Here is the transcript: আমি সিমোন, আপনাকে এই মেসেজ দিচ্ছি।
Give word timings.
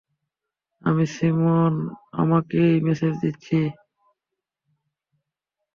আমি 0.81 1.03
সিমোন, 1.15 1.73
আপনাকে 2.13 2.57
এই 2.67 2.79
মেসেজ 2.87 3.13
দিচ্ছি। 3.23 3.59